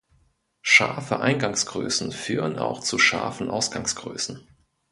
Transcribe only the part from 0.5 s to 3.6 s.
Scharfe Eingangsgrößen führen auch zu scharfen